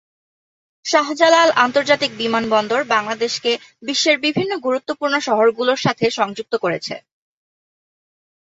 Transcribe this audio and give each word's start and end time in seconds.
শাহজালাল 0.85 1.49
আন্তর্জাতিক 1.65 2.11
বিমানবন্দর 2.17 2.81
বাংলাদেশকে 2.95 3.51
বিশ্বের 3.83 4.17
বিভিন্ন 4.25 4.51
গুরুত্বপূর্ণ 4.57 5.15
শহরগুলোর 5.27 5.79
সাথে 5.85 6.05
সংযুক্ত 6.19 6.53
করেছে। 6.63 6.95